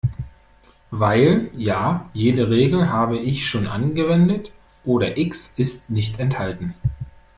[0.89, 4.51] Weil, ja, jede Regel habe ich schon angewendet
[4.83, 6.73] oder X ist nicht enthalten.